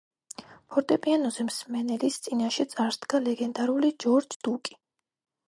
ფორტეპიანოზე 0.75 1.45
მსმენელის 1.49 2.17
წინაშე 2.29 2.67
წარსდგა 2.73 3.23
ლეგენდარული 3.27 3.93
ჯორჯ 4.07 4.41
დუკი. 4.49 4.77